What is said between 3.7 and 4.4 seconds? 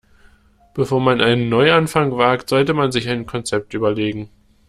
überlegen.